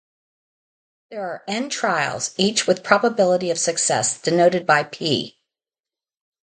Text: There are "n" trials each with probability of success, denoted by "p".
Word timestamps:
There 1.11 1.21
are 1.21 1.43
"n" 1.47 1.69
trials 1.69 2.33
each 2.35 2.65
with 2.65 2.83
probability 2.83 3.51
of 3.51 3.59
success, 3.59 4.19
denoted 4.19 4.65
by 4.65 4.81
"p". 4.85 5.37